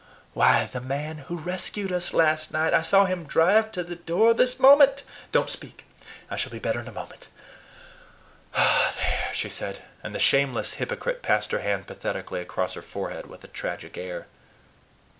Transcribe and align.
Why, 0.33 0.65
the 0.65 0.81
man 0.81 1.19
who 1.29 1.37
rescued 1.37 1.91
us 1.91 2.11
last 2.11 2.51
night! 2.51 2.73
I 2.73 2.81
saw 2.81 3.05
him 3.05 3.23
drive 3.23 3.71
to 3.73 3.83
the 3.83 3.95
door 3.95 4.33
this 4.33 4.59
moment. 4.59 5.03
Don't 5.31 5.47
speak; 5.47 5.85
I 6.27 6.35
shall 6.35 6.51
be 6.51 6.57
better 6.57 6.79
in 6.79 6.87
a 6.87 6.91
moment 6.91 7.27
there!" 8.55 9.29
she 9.31 9.47
said, 9.49 9.83
and 10.01 10.15
the 10.15 10.19
shameless 10.19 10.73
hypocrite 10.73 11.21
passed 11.21 11.51
her 11.51 11.59
hand 11.59 11.85
pathetically 11.85 12.41
across 12.41 12.73
her 12.73 12.81
forehead 12.81 13.27
with 13.27 13.43
a 13.43 13.47
tragic 13.47 13.95
air. 13.95 14.25